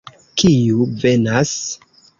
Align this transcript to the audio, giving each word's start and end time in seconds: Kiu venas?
Kiu 0.41 0.87
venas? 1.05 1.57